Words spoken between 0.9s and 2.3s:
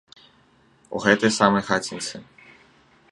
У гэтай самай хацінцы.